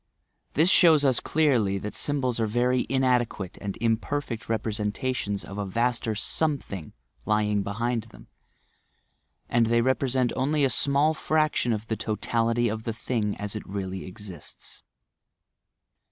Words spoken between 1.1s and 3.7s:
clearly that symbols are very inadequate